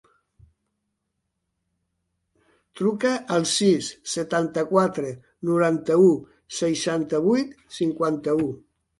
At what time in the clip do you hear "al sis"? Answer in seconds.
3.35-3.89